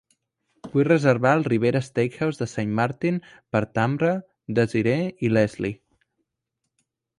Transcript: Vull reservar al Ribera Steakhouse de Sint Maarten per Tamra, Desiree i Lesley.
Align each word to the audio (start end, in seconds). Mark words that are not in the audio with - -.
Vull 0.69 0.85
reservar 0.87 1.33
al 1.39 1.45
Ribera 1.47 1.81
Steakhouse 1.87 2.41
de 2.43 2.47
Sint 2.55 2.73
Maarten 2.79 3.21
per 3.57 3.63
Tamra, 3.77 4.15
Desiree 4.61 5.15
i 5.29 5.33
Lesley. 5.37 5.75